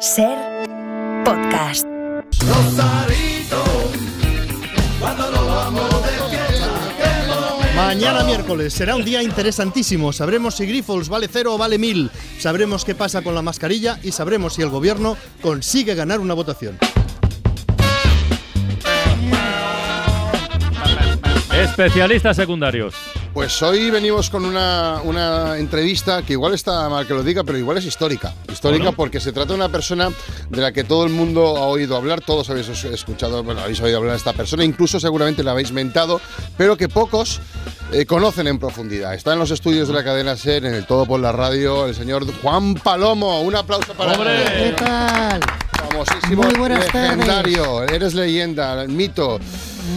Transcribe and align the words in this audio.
Ser 0.00 0.36
podcast. 1.24 1.86
Mañana 7.74 8.22
miércoles 8.24 8.74
será 8.74 8.94
un 8.94 9.04
día 9.04 9.22
interesantísimo. 9.22 10.12
Sabremos 10.12 10.56
si 10.56 10.66
Grifols 10.66 11.08
vale 11.08 11.28
cero 11.32 11.54
o 11.54 11.58
vale 11.58 11.78
mil. 11.78 12.10
Sabremos 12.38 12.84
qué 12.84 12.94
pasa 12.94 13.22
con 13.22 13.34
la 13.34 13.40
mascarilla 13.40 13.98
y 14.02 14.12
sabremos 14.12 14.54
si 14.54 14.62
el 14.62 14.68
gobierno 14.68 15.16
consigue 15.40 15.94
ganar 15.94 16.20
una 16.20 16.34
votación. 16.34 16.78
Especialistas 21.54 22.36
secundarios. 22.36 22.94
Pues 23.36 23.60
hoy 23.60 23.90
venimos 23.90 24.30
con 24.30 24.46
una, 24.46 25.02
una 25.04 25.58
entrevista 25.58 26.22
que 26.22 26.32
igual 26.32 26.54
está 26.54 26.88
mal 26.88 27.06
que 27.06 27.12
lo 27.12 27.22
diga, 27.22 27.44
pero 27.44 27.58
igual 27.58 27.76
es 27.76 27.84
histórica. 27.84 28.32
Histórica 28.50 28.92
porque 28.92 29.20
se 29.20 29.30
trata 29.30 29.48
de 29.48 29.56
una 29.56 29.68
persona 29.68 30.08
de 30.48 30.62
la 30.62 30.72
que 30.72 30.84
todo 30.84 31.04
el 31.04 31.12
mundo 31.12 31.58
ha 31.58 31.66
oído 31.66 31.96
hablar, 31.96 32.22
todos 32.22 32.48
habéis 32.48 32.66
escuchado, 32.70 33.44
bueno, 33.44 33.60
habéis 33.60 33.78
oído 33.82 33.98
hablar 33.98 34.12
de 34.12 34.16
esta 34.16 34.32
persona, 34.32 34.64
incluso 34.64 34.98
seguramente 34.98 35.44
la 35.44 35.50
habéis 35.50 35.70
mentado, 35.70 36.18
pero 36.56 36.78
que 36.78 36.88
pocos 36.88 37.42
eh, 37.92 38.06
conocen 38.06 38.46
en 38.46 38.58
profundidad. 38.58 39.12
Está 39.12 39.34
en 39.34 39.38
los 39.38 39.50
estudios 39.50 39.86
de 39.88 39.92
la 39.92 40.02
cadena 40.02 40.34
SER, 40.34 40.64
en 40.64 40.72
el 40.72 40.86
Todo 40.86 41.04
por 41.04 41.20
la 41.20 41.30
Radio, 41.30 41.84
el 41.84 41.94
señor 41.94 42.24
Juan 42.40 42.72
Palomo. 42.76 43.42
Un 43.42 43.54
aplauso 43.54 43.92
para 43.92 44.14
¡Hombre! 44.14 44.44
él. 44.44 44.74
¿Qué 44.74 44.82
tal? 44.82 45.40
Famosísimo, 45.90 46.42
Muy 46.42 46.54
buenas 46.54 46.90
legendario, 46.90 47.82
eres 47.82 48.14
leyenda, 48.14 48.86
mito. 48.86 49.38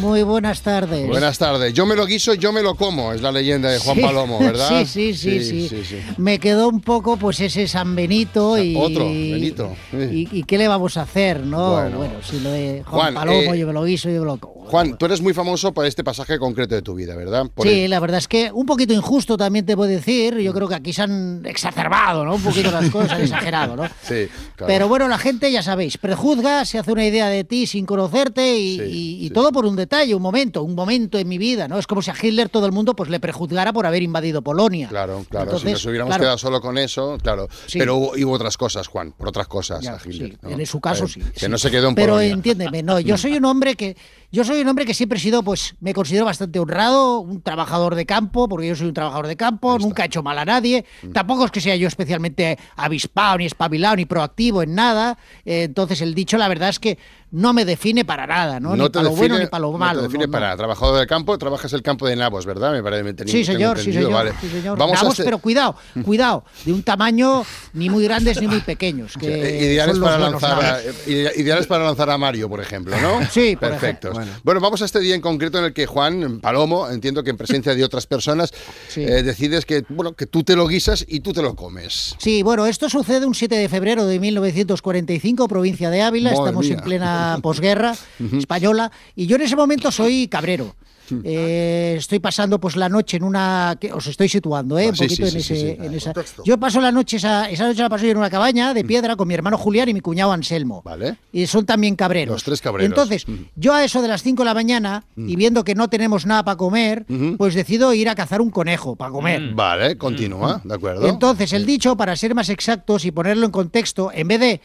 Muy 0.01 0.23
buenas 0.23 0.61
tardes. 0.61 1.07
Buenas 1.07 1.37
tardes. 1.37 1.73
Yo 1.73 1.85
me 1.85 1.95
lo 1.95 2.05
guiso, 2.05 2.33
yo 2.35 2.51
me 2.51 2.61
lo 2.61 2.75
como, 2.75 3.11
es 3.13 3.21
la 3.21 3.31
leyenda 3.31 3.69
de 3.69 3.79
Juan 3.79 3.95
Sí. 3.97 4.01
Palomo, 4.01 4.39
¿verdad? 4.41 4.85
Sí, 4.85 5.13
sí, 5.13 5.41
sí, 5.41 5.67
sí, 5.67 5.83
sí. 5.83 5.97
Me 6.17 6.39
quedó 6.39 6.69
un 6.69 6.81
poco 6.81 7.17
pues 7.17 7.39
ese 7.39 7.67
San 7.67 7.95
Benito 7.95 8.57
y... 8.57 8.75
Otro, 8.75 9.05
Benito. 9.05 9.75
Y, 9.93 10.27
y 10.31 10.43
qué 10.43 10.57
le 10.57 10.67
vamos 10.67 10.97
a 10.97 11.01
hacer, 11.01 11.41
¿no? 11.41 11.71
Bueno. 11.73 11.97
Bueno, 11.97 12.13
si 12.23 12.39
lo 12.39 12.51
de 12.51 12.83
Juan, 12.85 13.01
Juan, 13.01 13.13
Palomo, 13.15 13.53
eh, 13.53 13.59
yo 13.59 13.67
me 13.67 13.73
lo 13.73 13.83
guiso, 13.83 14.09
yo 14.09 14.19
me 14.21 14.25
lo 14.27 14.37
como. 14.37 14.58
Juan, 14.69 14.97
tú 14.97 15.05
eres 15.05 15.21
muy 15.21 15.33
famoso 15.33 15.73
por 15.73 15.85
este 15.85 16.03
pasaje 16.03 16.37
concreto 16.39 16.75
de 16.75 16.81
tu 16.81 16.93
vida, 16.95 17.15
¿verdad? 17.15 17.47
Por 17.53 17.67
Sí, 17.67 17.81
el- 17.81 17.89
la 17.89 17.99
verdad 17.99 18.19
es 18.19 18.27
que 18.27 18.51
un 18.53 18.65
poquito 18.65 18.93
injusto 18.93 19.35
también 19.35 19.65
te 19.65 19.75
puedo 19.75 19.89
decir. 19.89 20.37
Yo 20.37 20.53
creo 20.53 20.67
que 20.67 20.75
aquí 20.75 20.93
se 20.93 21.01
han 21.01 21.41
exacerbado, 21.45 22.23
¿no? 22.23 22.35
Un 22.35 22.41
poquito 22.43 22.69
las 22.71 22.89
cosas, 22.89 23.11
han 23.13 23.21
exagerado, 23.21 23.75
¿no? 23.75 23.85
Sí, 24.03 24.27
claro. 24.55 24.67
Pero 24.67 24.87
bueno, 24.87 25.07
la 25.07 25.17
gente, 25.17 25.51
ya 25.51 25.63
sabéis, 25.63 25.97
prejuzga, 25.97 26.65
se 26.65 26.77
hace 26.79 26.91
una 26.91 27.05
idea 27.05 27.27
de 27.29 27.43
ti 27.43 27.65
sin 27.67 27.85
conocerte 27.85 28.57
y, 28.57 28.77
Sí, 28.77 28.83
y- 28.85 29.25
y 29.25 29.27
sí. 29.29 29.33
todo 29.33 29.51
por 29.51 29.65
un 29.65 29.75
detalle, 29.75 30.13
un 30.15 30.21
momento, 30.21 30.63
un 30.63 30.75
momento 30.75 31.17
en 31.17 31.27
mi 31.27 31.37
vida, 31.37 31.67
¿no? 31.67 31.79
Es 31.79 31.87
como 31.87 32.01
si 32.01 32.11
a 32.11 32.15
Hitler 32.21 32.49
todo 32.49 32.65
el 32.65 32.71
mundo 32.71 32.95
pues 32.95 33.09
le 33.09 33.19
prejuzgara 33.19 33.73
por 33.73 33.85
haber 33.85 34.03
invadido 34.03 34.41
Polonia. 34.41 34.87
Claro, 34.89 35.25
claro. 35.29 35.57
si 35.57 35.65
nos 35.71 35.85
hubiéramos 35.85 36.11
claro, 36.11 36.21
quedado 36.23 36.37
solo 36.37 36.61
con 36.61 36.77
eso, 36.77 37.17
claro. 37.21 37.47
Sí. 37.67 37.79
Pero 37.79 37.95
hubo, 37.95 38.11
hubo 38.11 38.31
otras 38.33 38.55
cosas, 38.57 38.87
Juan, 38.87 39.13
por 39.13 39.27
otras 39.29 39.47
cosas 39.47 39.81
ya, 39.81 39.93
a 39.95 39.99
Hitler. 40.03 40.37
En 40.43 40.65
su 40.65 40.79
caso 40.79 41.05
Eh, 41.05 41.07
sí. 41.07 41.21
Que 41.39 41.49
no 41.49 41.57
se 41.57 41.71
quedó 41.71 41.89
en 41.89 41.95
Pero 41.95 42.13
Polonia. 42.13 42.33
entiéndeme, 42.33 42.83
no, 42.83 42.99
yo 42.99 43.17
soy 43.17 43.33
un 43.37 43.45
hombre 43.45 43.75
que 43.75 43.97
yo 44.31 44.43
soy 44.43 44.61
un 44.61 44.67
hombre 44.67 44.85
que 44.85 44.93
siempre 44.93 45.17
he 45.17 45.21
sido, 45.21 45.41
pues, 45.41 45.75
me 45.79 45.93
considero 45.93 46.25
bastante 46.25 46.59
honrado, 46.59 47.19
un 47.19 47.41
trabajador 47.41 47.95
de 47.95 48.05
campo, 48.05 48.47
porque 48.47 48.67
yo 48.67 48.75
soy 48.75 48.87
un 48.87 48.93
trabajador 48.93 49.27
de 49.27 49.35
campo, 49.35 49.79
nunca 49.79 50.03
he 50.03 50.05
hecho 50.05 50.21
mal 50.21 50.37
a 50.37 50.45
nadie. 50.45 50.85
Mm. 51.01 51.11
Tampoco 51.11 51.45
es 51.45 51.51
que 51.51 51.61
sea 51.61 51.75
yo 51.75 51.87
especialmente 51.87 52.57
avispado, 52.75 53.39
ni 53.39 53.45
espabilado, 53.45 53.95
ni 53.95 54.05
proactivo 54.05 54.61
en 54.61 54.75
nada. 54.75 55.17
Eh, 55.45 55.63
entonces, 55.63 56.01
el 56.01 56.13
dicho, 56.13 56.37
la 56.37 56.47
verdad 56.47 56.69
es 56.69 56.79
que 56.79 56.99
no 57.31 57.53
me 57.53 57.63
define 57.65 58.05
para 58.05 58.25
nada, 58.25 58.59
¿no? 58.59 58.75
ni 58.75 58.89
para 58.89 59.03
lo 59.03 59.11
bueno 59.11 59.37
ni 59.37 59.45
para 59.45 59.61
lo 59.61 59.71
no 59.71 59.77
malo. 59.77 59.99
te 59.99 60.07
define 60.07 60.23
no, 60.23 60.27
no. 60.27 60.31
para 60.31 60.45
nada. 60.47 60.57
Trabajador 60.57 60.97
del 60.97 61.07
campo, 61.07 61.37
trabajas 61.37 61.71
el 61.73 61.81
campo 61.83 62.07
de 62.07 62.15
Navos, 62.15 62.45
¿verdad? 62.45 62.71
Me 62.71 62.81
parece. 62.81 63.03
me 63.03 63.13
Sí, 63.31 63.43
señor, 63.45 63.77
sí, 63.79 63.93
señor. 63.93 64.11
vale. 64.11 64.33
sí, 64.41 64.49
señor. 64.49 64.77
Vamos 64.77 65.01
a 65.03 65.07
hacer- 65.07 65.25
pero 65.25 65.37
cuidado, 65.37 65.75
cuidado, 66.03 66.43
de 66.65 66.73
un 66.73 66.81
tamaño 66.83 67.43
ni 67.73 67.89
muy 67.89 68.03
grandes 68.03 68.41
ni 68.41 68.47
muy 68.47 68.61
pequeños. 68.61 69.13
Que 69.19 69.27
Eh, 69.59 69.65
ideales, 69.73 69.99
para 69.99 70.17
lanzar 70.17 70.63
a, 70.63 70.79
eh, 70.81 71.31
ideales 71.37 71.67
para 71.67 71.83
lanzar 71.83 72.09
a 72.09 72.17
Mario, 72.17 72.49
por 72.49 72.61
ejemplo, 72.61 72.95
¿no? 72.99 73.19
Sí, 73.31 73.55
por 73.55 73.69
perfectos. 73.69 74.11
ejemplo. 74.17 74.39
Bueno. 74.43 74.59
vamos 74.61 74.81
a 74.81 74.85
este 74.85 74.99
día 74.99 75.13
en 75.15 75.21
concreto 75.21 75.59
en 75.59 75.65
el 75.65 75.73
que 75.73 75.85
Juan 75.85 76.39
Palomo, 76.41 76.89
entiendo 76.89 77.23
que 77.23 77.29
en 77.29 77.37
presencia 77.37 77.75
de 77.75 77.83
otras 77.83 78.07
personas, 78.07 78.51
Sí. 78.87 79.03
eh, 79.03 79.21
decides 79.23 79.65
que 79.65 79.83
bueno 79.89 80.13
que 80.13 80.25
tú 80.25 80.43
te 80.43 80.55
lo 80.55 80.67
guisas 80.67 81.05
y 81.07 81.19
tú 81.19 81.31
te 81.33 81.41
lo 81.41 81.55
comes. 81.55 82.15
Sí, 82.17 82.41
bueno, 82.43 82.65
esto 82.65 82.89
sucede 82.89 83.25
un 83.25 83.35
7 83.35 83.55
de 83.55 83.69
febrero 83.69 84.05
de 84.07 84.19
1945, 84.19 85.47
provincia 85.47 85.89
de 85.89 86.01
Ávila. 86.01 86.29
Madre 86.31 86.43
Estamos 86.43 86.65
mía. 86.65 86.73
en 86.75 86.79
plena 86.81 87.18
posguerra 87.41 87.95
española. 88.37 88.91
Y 89.15 89.25
yo 89.27 89.35
en 89.35 89.43
ese 89.43 89.55
momento 89.55 89.91
soy 89.91 90.27
cabrero. 90.27 90.75
Eh, 91.23 91.95
estoy 91.97 92.19
pasando 92.19 92.59
pues 92.59 92.75
la 92.75 92.87
noche 92.87 93.17
en 93.17 93.23
una 93.23 93.75
que 93.81 93.91
os 93.91 94.05
estoy 94.05 94.29
situando 94.29 94.77
¿eh? 94.77 94.85
Ah, 94.85 94.89
un 94.89 94.95
sí, 94.95 95.05
poquito 95.05 95.25
sí, 95.27 95.37
en, 95.37 95.43
sí, 95.43 95.53
ese, 95.55 95.71
en 95.83 95.93
esa 95.95 96.13
yo 96.45 96.59
paso 96.59 96.79
la 96.79 96.91
noche 96.91 97.17
esa, 97.17 97.49
esa 97.49 97.65
noche 97.67 97.81
la 97.81 97.89
paso 97.89 98.05
yo 98.05 98.11
en 98.11 98.17
una 98.17 98.29
cabaña 98.29 98.75
de 98.75 98.83
piedra 98.85 99.15
con 99.15 99.27
mi 99.27 99.33
hermano 99.33 99.57
Julián 99.57 99.89
y 99.89 99.95
mi 99.95 100.01
cuñado 100.01 100.31
Anselmo 100.31 100.83
Vale. 100.85 101.15
y 101.33 101.47
son 101.47 101.65
también 101.65 101.95
cabreros 101.95 102.33
Los 102.35 102.43
tres 102.43 102.61
cabreros. 102.61 102.91
entonces 102.91 103.27
Mm. 103.27 103.45
yo 103.55 103.73
a 103.73 103.83
eso 103.83 104.03
de 104.03 104.07
las 104.07 104.21
5 104.21 104.43
de 104.43 104.45
la 104.45 104.53
mañana 104.53 105.03
y 105.17 105.35
viendo 105.35 105.63
que 105.63 105.73
no 105.73 105.87
tenemos 105.89 106.27
nada 106.27 106.43
para 106.43 106.57
comer 106.57 107.07
pues 107.39 107.55
decido 107.55 107.91
ir 107.95 108.07
a 108.07 108.13
cazar 108.13 108.39
un 108.39 108.51
conejo 108.51 108.95
para 108.95 109.09
comer 109.11 109.55
Vale, 109.55 109.97
continúa, 109.97 110.61
de 110.63 110.75
acuerdo. 110.75 111.07
entonces, 111.09 111.53
el 111.53 111.65
dicho, 111.65 111.97
para 111.97 112.15
ser 112.15 112.35
más 112.35 112.49
exactos 112.49 113.03
y 113.05 113.11
ponerlo 113.11 113.47
en 113.47 113.51
contexto, 113.51 114.11
en 114.13 114.27
vez 114.27 114.39
de 114.39 114.61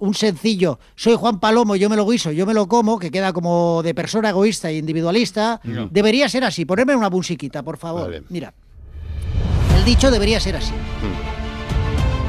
un 0.00 0.14
sencillo, 0.14 0.78
soy 0.94 1.16
Juan 1.16 1.40
Palomo, 1.40 1.76
yo 1.76 1.88
me 1.88 1.96
lo 1.96 2.06
guiso, 2.06 2.30
yo 2.30 2.46
me 2.46 2.54
lo 2.54 2.68
como, 2.68 2.98
que 2.98 3.10
queda 3.10 3.32
como 3.32 3.82
de 3.82 3.94
persona 3.94 4.30
egoísta 4.30 4.70
e 4.70 4.76
individualista, 4.76 5.60
debería 5.90 6.28
ser 6.28 6.44
así. 6.44 6.64
Ponerme 6.64 6.94
una 6.96 7.10
musiquita, 7.10 7.62
por 7.62 7.76
favor. 7.76 8.02
Vale. 8.02 8.22
Mira. 8.28 8.54
El 9.76 9.84
dicho 9.84 10.10
debería 10.10 10.40
ser 10.40 10.56
así. 10.56 10.72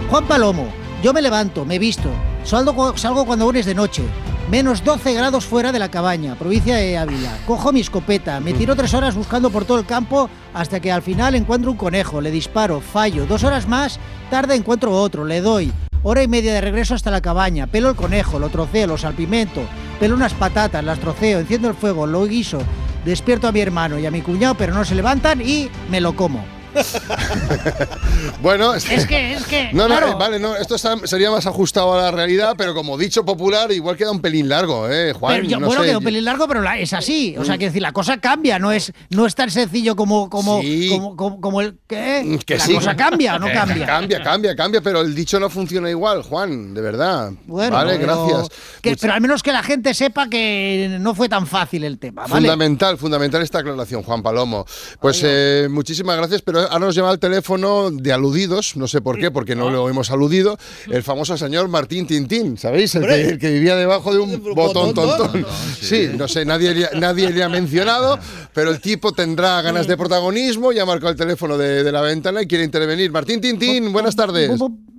Juan 0.09 0.28
Palomo, 0.28 0.68
yo 1.03 1.13
me 1.13 1.22
levanto, 1.22 1.66
me 1.66 1.78
visto, 1.78 2.09
salgo, 2.44 2.97
salgo 2.97 3.25
cuando 3.25 3.46
aún 3.46 3.56
es 3.56 3.66
de 3.66 3.75
noche. 3.75 4.03
Menos 4.50 4.84
12 4.84 5.13
grados 5.13 5.46
fuera 5.46 5.72
de 5.72 5.78
la 5.78 5.91
cabaña, 5.91 6.34
provincia 6.34 6.78
de 6.78 6.97
Ávila. 6.97 7.38
Cojo 7.46 7.72
mi 7.72 7.81
escopeta, 7.81 8.40
me 8.40 8.53
tiro 8.53 8.75
tres 8.75 8.96
horas 8.96 9.13
buscando 9.13 9.52
por 9.52 9.66
todo 9.66 9.78
el 9.78 9.85
campo 9.85 10.28
hasta 10.56 10.79
que 10.79 10.91
al 10.91 11.03
final 11.03 11.35
encuentro 11.35 11.69
un 11.69 11.78
conejo, 11.78 12.19
le 12.19 12.31
disparo, 12.31 12.81
fallo. 12.81 13.28
Dos 13.28 13.44
horas 13.44 13.68
más, 13.68 14.00
tarde 14.31 14.56
encuentro 14.56 14.91
otro, 14.91 15.24
le 15.24 15.41
doy. 15.41 15.72
Hora 16.01 16.23
y 16.23 16.29
media 16.29 16.53
de 16.53 16.61
regreso 16.61 16.95
hasta 16.95 17.11
la 17.11 17.19
cabaña, 17.19 17.67
pelo 17.67 17.89
el 17.89 17.95
conejo, 17.97 18.39
lo 18.39 18.47
troceo, 18.47 18.87
lo 18.87 18.97
salpimento, 18.97 19.61
pelo 19.99 20.15
unas 20.15 20.33
patatas, 20.33 20.81
las 20.81 20.99
troceo, 20.99 21.39
enciendo 21.39 21.67
el 21.67 21.73
fuego, 21.73 22.07
lo 22.07 22.25
guiso, 22.25 22.59
despierto 23.03 23.49
a 23.49 23.51
mi 23.51 23.59
hermano 23.59 23.99
y 23.99 24.05
a 24.05 24.11
mi 24.11 24.21
cuñado, 24.21 24.55
pero 24.55 24.73
no 24.73 24.85
se 24.85 24.95
levantan 24.95 25.41
y 25.41 25.69
me 25.91 25.99
lo 25.99 26.15
como. 26.15 26.59
Bueno, 28.41 28.74
Es 28.74 28.85
que, 29.06 29.34
es 29.34 29.46
que. 29.46 29.69
No, 29.74 29.88
no, 29.88 29.97
claro, 29.97 30.18
vale, 30.18 30.40
no, 30.40 30.56
esto 30.56 30.75
está- 30.75 30.96
sería 31.06 31.30
más 31.31 31.46
ajustado 31.46 31.94
a 31.94 32.03
la 32.03 32.12
realidad, 32.12 32.56
pero 32.57 32.74
como 32.74 32.97
dicho 32.97 33.25
popular, 33.25 33.72
igual 33.72 33.97
queda 33.97 34.12
un 34.12 34.22
pelín 34.22 34.47
largo, 34.50 34.90
¿eh, 34.90 35.13
Juan? 35.13 35.35
Pero 35.38 35.47
yo- 35.50 35.59
No 35.59 35.68
bueno, 35.68 35.81
sé, 35.81 35.88
queda 35.90 35.97
un 35.97 36.03
pelín 36.03 36.25
largo, 36.25 36.47
pero 36.47 36.62
la- 36.62 36.78
es 36.78 36.94
así. 36.94 37.35
O 37.38 37.44
sea, 37.46 37.58
quiero 37.58 37.72
decir, 37.72 37.81
la 37.81 37.91
cosa 37.91 38.18
cambia, 38.19 38.59
no 38.59 38.72
es, 38.72 38.94
no 39.09 39.25
es 39.25 39.35
tan 39.35 39.50
sencillo 39.52 39.96
como, 39.96 40.29
como, 40.29 40.62
Sí. 40.62 40.90
como, 40.90 41.16
como, 41.16 41.41
como 41.41 41.62
el. 41.62 41.78
¿Qué? 41.88 42.40
Que 42.46 42.58
la 42.58 42.66
sí. 42.66 42.74
cosa 42.75 42.96
cambia 42.96 43.35
o 43.35 43.40
no 43.40 43.47
Que 43.47 43.53
cambia. 43.59 43.85
Cambia, 43.85 44.24
cambia, 44.24 44.56
cambia, 44.56 44.81
pero 44.81 45.02
el 45.02 45.13
dicho 45.16 45.40
no 45.40 45.50
funciona 45.50 45.90
igual, 45.90 46.24
Juan, 46.24 46.74
de 46.74 46.81
verdad. 46.81 47.31
Bueno, 47.46 47.75
vale, 47.75 47.97
pero- 48.00 48.25
gracias. 48.28 48.50
que- 48.81 48.96
pero 48.96 49.13
al 49.13 49.22
menos 49.22 49.44
que 49.44 49.52
la 49.52 49.63
gente 49.63 49.94
sepa 49.94 50.29
que 50.29 50.97
no 51.00 51.13
fue 51.16 51.28
tan 51.29 51.46
fácil 51.47 51.84
el 51.84 52.00
tema, 52.00 52.24
¿vale? 52.24 52.34
Fundamental, 52.47 52.97
fundamental 52.97 53.41
esta 53.41 53.59
aclaración, 53.59 54.03
Juan 54.03 54.22
Palomo. 54.24 54.66
Pues 55.00 55.22
eh, 55.25 55.68
muchísimas 55.69 56.16
gracias, 56.18 56.41
pero 56.41 56.59
ahora 56.64 56.80
nos 56.88 56.96
llama 56.96 57.09
al 57.12 57.20
teléfono 57.20 57.92
de 57.92 58.12
aludidos, 58.14 58.75
no 58.75 58.88
sé 58.88 59.02
por 59.02 59.18
qué, 59.20 59.31
porque 59.31 59.56
no 59.56 59.70
lo 59.70 59.90
hemos 59.90 60.12
aludido, 60.12 60.58
el 60.92 61.03
famoso 61.03 61.38
señor 61.38 61.68
Martín 61.68 62.08
Tintín, 62.08 62.58
¿sabéis? 62.58 62.96
El 62.96 63.06
que, 63.08 63.22
el 63.30 63.40
que 63.40 63.52
vivía 63.52 63.75
debajo 63.75 64.14
de 64.14 64.20
un 64.20 64.44
botón 64.56 64.94
tontón. 64.94 65.46
Sí, 65.81 66.09
no 66.16 66.28
sé, 66.28 66.46
nadie, 66.46 66.74
le 66.74 66.86
ha- 66.86 66.92
nadie 66.96 67.31
le 67.31 67.44
ha 67.44 67.50
mencionado, 67.50 68.20
pero 68.53 68.72
el 68.72 68.80
tipo 68.81 69.12
tendrá 69.14 69.62
ganas 69.62 69.88
de 69.88 69.96
protagonismo, 69.97 70.72
ya 70.72 70.86
marcó 70.86 71.09
el 71.09 71.16
teléfono 71.16 71.58
de, 71.58 71.84
de 71.84 71.92
la 71.92 72.02
ventana 72.02 72.42
y 72.42 72.47
quiere 72.47 72.64
intervenir. 72.64 73.12
Martín 73.12 73.40
Tintín, 73.41 73.91
buenas 73.94 74.16
tardes. 74.16 74.50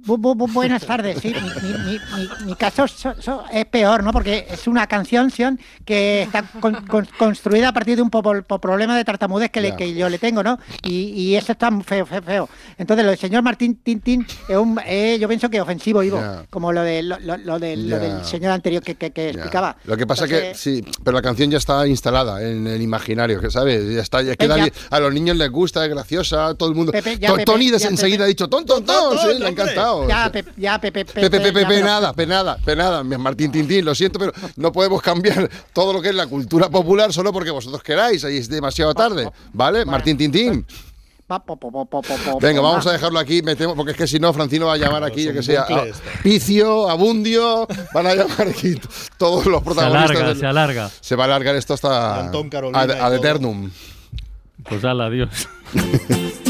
Bu- 0.07 0.17
bu- 0.17 0.35
bu- 0.35 0.47
bu- 0.47 0.53
buenas 0.53 0.85
tardes, 0.87 1.19
sí. 1.21 1.29
Mi, 1.35 1.69
mi- 1.69 1.79
mi- 1.79 1.99
mi- 2.17 2.45
mi 2.47 2.55
caso 2.57 2.87
so- 2.89 3.15
so- 3.21 3.45
es 3.53 3.65
peor, 3.67 4.03
¿no? 4.03 4.13
Porque 4.13 4.47
es 4.51 4.67
una 4.67 4.87
canción 4.87 5.31
Sion, 5.31 5.59
que 5.85 6.23
está 6.23 6.43
con- 6.61 6.75
con- 6.87 7.07
construida 7.19 7.69
a 7.69 7.73
partir 7.73 7.97
de 7.97 8.03
un 8.03 8.11
po- 8.11 8.23
po- 8.23 8.59
problema 8.61 8.97
de 8.97 9.05
tartamudez 9.05 9.51
que, 9.51 9.61
le- 9.61 9.77
que 9.77 9.95
yo 9.95 10.09
le 10.09 10.19
tengo, 10.19 10.43
¿no? 10.43 10.59
Y, 10.83 11.11
y 11.11 11.37
eso 11.37 11.53
está 11.53 11.71
feo, 11.83 12.07
feo, 12.07 12.23
feo. 12.23 12.49
Entonces, 12.79 13.05
lo 13.05 13.11
del 13.11 13.19
señor 13.21 13.43
Martín 13.43 13.77
Tintín 13.83 14.27
es 14.49 14.57
un, 14.57 14.81
eh, 14.87 15.19
yo 15.21 15.29
pienso 15.29 15.49
que 15.51 15.59
es 15.59 15.63
ofensivo, 15.63 16.03
Ivo, 16.03 16.21
como 16.51 16.73
lo, 16.73 16.83
de, 16.83 17.03
lo, 17.03 17.19
lo- 17.21 17.37
lo 17.37 17.59
del, 17.59 17.89
lo 17.89 17.97
Ya. 17.99 18.03
del 18.03 18.25
señor 18.25 18.53
anterior 18.53 18.83
que, 18.83 18.95
que- 18.95 19.11
que 19.13 19.31
explicaba. 19.31 19.77
Lo 19.85 19.97
que 19.97 20.07
pasa 20.07 20.27
que 20.27 20.37
Entonces, 20.39 20.61
sí, 20.63 20.85
pero 21.05 21.17
la 21.17 21.23
canción 21.23 21.51
ya 21.51 21.59
está 21.59 21.87
instalada 21.87 22.43
en 22.43 22.67
el 22.67 22.81
imaginario, 22.81 23.41
que 23.41 23.51
sabes, 23.51 23.95
ya 23.95 24.01
está, 24.01 24.23
ya 24.23 24.35
queda 24.37 24.57
ya. 24.57 24.63
bien. 24.65 24.75
A 24.91 25.01
los 25.01 25.13
niños 25.13 25.37
les 25.37 25.51
gusta, 25.51 25.85
es 25.85 25.91
graciosa, 25.91 26.55
todo 26.55 26.69
el 26.69 26.75
mundo. 26.75 26.93
Pepe, 26.93 27.19
ya, 27.19 27.29
enseguida 27.91 28.25
ha 28.25 28.27
dicho 28.29 28.49
ton 28.49 28.65
ton 28.65 28.85
ton, 28.85 29.19
sí, 29.19 29.39
le 29.39 29.47
ha 29.47 29.49
encantado. 29.49 29.90
Ya, 30.09 30.31
Pepe, 30.33 30.53
ya, 30.57 30.81
Pepe, 30.81 31.05
Pepe, 31.05 31.21
Pepe, 31.21 31.31
Pepe, 31.31 31.47
ya, 31.49 31.53
Pepe, 31.53 31.67
pero- 31.75 31.87
nada, 31.87 32.13
penada, 32.13 32.57
penada, 32.65 33.03
Martín 33.05 33.51
Tintín, 33.53 33.85
lo 33.85 33.95
siento, 33.95 34.19
pero 34.19 34.33
no 34.57 34.73
podemos 34.73 35.01
cambiar 35.03 35.49
todo 35.73 35.93
lo 35.93 36.01
que 36.03 36.09
es 36.11 36.15
la 36.15 36.27
cultura 36.27 36.69
popular 36.69 37.13
solo 37.13 37.33
porque 37.33 37.51
vosotros 37.51 37.83
queráis, 37.83 38.25
ahí 38.25 38.37
es 38.39 38.49
demasiado 38.49 38.95
tarde, 38.95 39.31
¿vale? 39.53 39.85
Martín 39.85 40.17
Tintín. 40.17 40.67
Venga, 42.41 42.61
vamos 42.61 42.85
a 42.89 42.93
dejarlo 42.93 43.19
aquí, 43.21 43.41
me 43.43 43.55
temo, 43.55 43.77
porque 43.77 43.93
es 43.93 43.97
que 43.97 44.07
si 44.09 44.19
no, 44.19 44.33
Francino 44.33 44.67
va 44.67 44.73
a 44.75 44.77
llamar 44.77 45.05
aquí, 45.05 45.23
yo 45.23 45.33
que 45.33 45.45
sea, 45.45 45.65
bucle 45.69 45.91
esto. 45.91 46.03
Picio, 46.25 46.91
Abundio, 46.91 47.69
van 47.95 48.07
a 48.09 48.15
llamar 48.17 48.49
aquí 48.49 48.75
todos 49.17 49.47
los 49.47 49.61
Se 49.61 49.65
protagonistas. 49.65 50.11
alarga, 50.11 50.29
del- 50.29 50.39
se 50.41 50.47
alarga. 50.47 50.91
Se 51.01 51.15
va 51.15 51.23
a 51.25 51.27
alargar 51.27 51.55
esto 51.55 51.75
hasta 51.75 52.19
Antón 52.19 52.51
Carolina 52.51 52.81
ad, 52.81 52.91
ad 52.91 53.15
eternum. 53.15 53.71
Pues 54.69 54.85
ala, 54.85 55.07
adiós. 55.07 55.29